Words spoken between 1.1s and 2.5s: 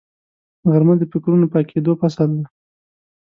فکرونو پاکېدو فصل دی